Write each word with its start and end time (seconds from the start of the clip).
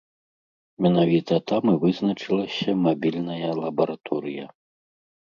Менавіта 0.83 1.35
там 1.51 1.63
і 1.73 1.75
вызначылася 1.83 2.75
мабільная 2.85 3.51
лабараторыя. 3.59 4.45